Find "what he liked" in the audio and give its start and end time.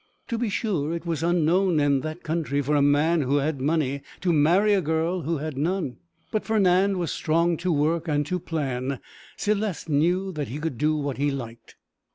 10.95-11.75